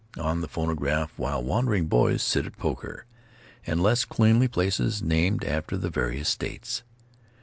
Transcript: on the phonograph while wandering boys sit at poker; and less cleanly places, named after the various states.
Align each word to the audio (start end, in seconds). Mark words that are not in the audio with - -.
on 0.17 0.41
the 0.41 0.47
phonograph 0.47 1.13
while 1.15 1.43
wandering 1.43 1.85
boys 1.85 2.23
sit 2.23 2.47
at 2.47 2.57
poker; 2.57 3.05
and 3.67 3.83
less 3.83 4.03
cleanly 4.03 4.47
places, 4.47 5.03
named 5.03 5.43
after 5.45 5.77
the 5.77 5.91
various 5.91 6.27
states. 6.27 6.81